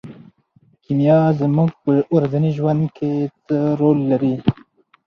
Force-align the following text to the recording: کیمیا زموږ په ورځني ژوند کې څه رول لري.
کیمیا 0.83 1.19
زموږ 1.39 1.69
په 1.83 1.91
ورځني 2.15 2.51
ژوند 2.57 2.81
کې 2.97 3.11
څه 3.45 3.57
رول 3.79 3.97
لري. 4.11 4.35